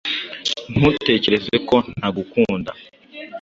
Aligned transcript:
Ntutekereze 0.77 1.55
ko 1.69 1.75
ntagukunda. 1.95 2.71